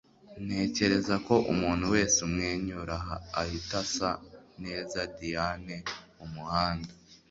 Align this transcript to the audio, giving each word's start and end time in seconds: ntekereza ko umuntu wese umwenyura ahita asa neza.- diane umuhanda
ntekereza 0.45 1.15
ko 1.27 1.35
umuntu 1.53 1.85
wese 1.93 2.17
umwenyura 2.27 2.95
ahita 3.41 3.77
asa 3.85 4.09
neza.- 4.63 4.99
diane 5.17 5.77
umuhanda 6.25 6.91